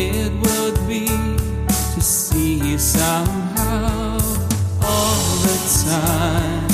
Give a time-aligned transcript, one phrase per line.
[0.00, 4.16] it would be to see you somehow
[4.82, 5.58] all the
[5.90, 6.68] time,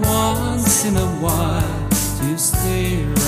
[0.00, 3.19] once in a while to stare.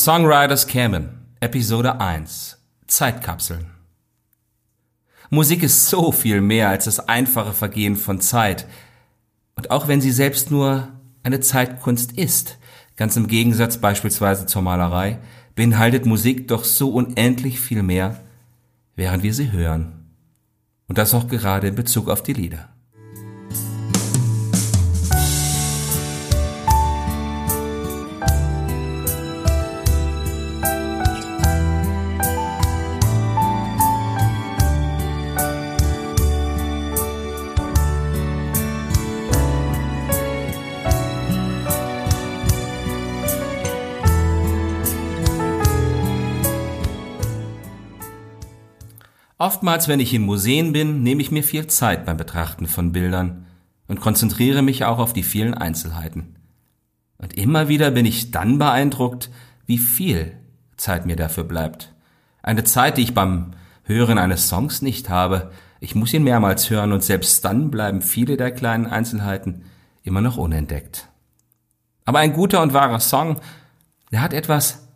[0.04, 3.68] Songwriters Cabin, Episode 1 Zeitkapseln.
[5.30, 8.68] Musik ist so viel mehr als das einfache Vergehen von Zeit.
[9.56, 10.90] Und auch wenn sie selbst nur
[11.24, 12.58] eine Zeitkunst ist,
[12.98, 15.20] ganz im Gegensatz beispielsweise zur Malerei,
[15.56, 18.20] beinhaltet Musik doch so unendlich viel mehr,
[18.98, 20.10] während wir sie hören.
[20.90, 22.73] Und das auch gerade in Bezug auf die Lieder.
[49.44, 53.46] Oftmals, wenn ich in Museen bin, nehme ich mir viel Zeit beim Betrachten von Bildern
[53.90, 56.38] und konzentriere mich auch auf die vielen Einzelheiten.
[57.18, 59.30] Und immer wieder bin ich dann beeindruckt,
[59.66, 60.38] wie viel
[60.78, 61.94] Zeit mir dafür bleibt.
[62.42, 63.52] Eine Zeit, die ich beim
[63.84, 65.52] Hören eines Songs nicht habe.
[65.82, 69.66] Ich muss ihn mehrmals hören und selbst dann bleiben viele der kleinen Einzelheiten
[70.04, 71.10] immer noch unentdeckt.
[72.06, 73.42] Aber ein guter und wahrer Song,
[74.10, 74.88] der hat etwas,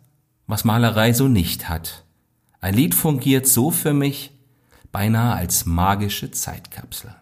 [0.46, 2.04] was Malerei so nicht hat.
[2.62, 4.32] Ein Lied fungiert so für mich,
[4.92, 7.14] beinahe als magische Zeitkapsel.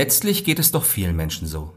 [0.00, 1.74] Letztlich geht es doch vielen Menschen so.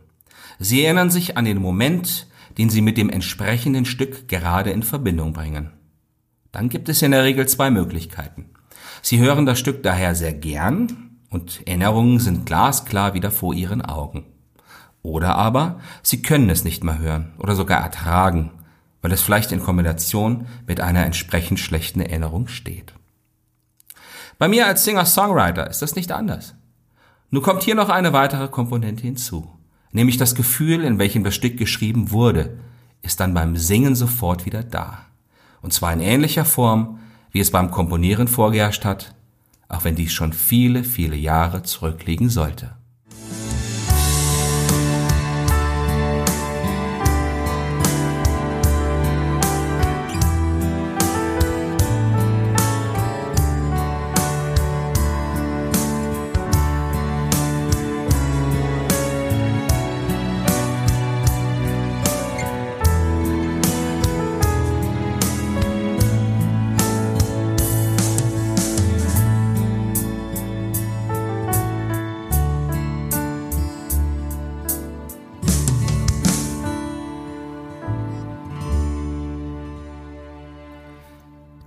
[0.58, 2.28] Sie erinnern sich an den Moment,
[2.58, 5.74] den sie mit dem entsprechenden Stück gerade in Verbindung bringen.
[6.54, 8.46] Dann gibt es in der Regel zwei Möglichkeiten.
[9.02, 14.24] Sie hören das Stück daher sehr gern und Erinnerungen sind glasklar wieder vor ihren Augen.
[15.02, 18.52] Oder aber sie können es nicht mehr hören oder sogar ertragen,
[19.02, 22.94] weil es vielleicht in Kombination mit einer entsprechend schlechten Erinnerung steht.
[24.38, 26.56] Bei mir als Singer-Songwriter ist das nicht anders.
[27.34, 29.50] Nur kommt hier noch eine weitere Komponente hinzu,
[29.92, 32.60] nämlich das Gefühl, in welchem das Stück geschrieben wurde,
[33.02, 35.00] ist dann beim Singen sofort wieder da.
[35.64, 37.00] Und zwar in ähnlicher Form,
[37.32, 39.16] wie es beim Komponieren vorgeherrscht hat,
[39.68, 42.76] auch wenn dies schon viele, viele Jahre zurückliegen sollte.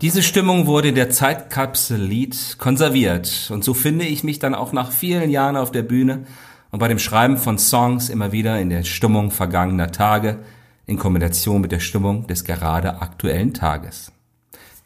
[0.06, 4.72] Diese Stimmung wurde in der Zeitkapsel Lied konserviert und so finde ich mich dann auch
[4.72, 6.26] nach vielen Jahren auf der Bühne
[6.70, 10.38] und bei dem Schreiben von Songs immer wieder in der Stimmung vergangener Tage
[10.86, 14.12] in Kombination mit der Stimmung des gerade aktuellen Tages.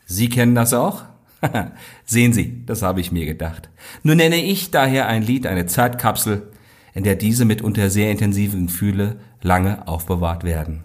[0.06, 1.02] Sie kennen das auch?
[2.06, 3.68] Sehen Sie, das habe ich mir gedacht.
[4.02, 6.50] Nun nenne ich daher ein Lied eine Zeitkapsel,
[6.94, 10.84] in der diese mitunter sehr intensiven Gefühle lange aufbewahrt werden.